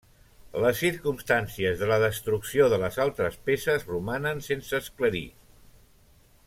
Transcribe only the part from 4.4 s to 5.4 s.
sense esclarir.